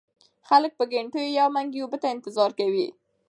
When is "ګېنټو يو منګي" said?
0.91-1.79